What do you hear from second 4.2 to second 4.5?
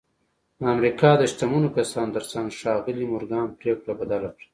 کړه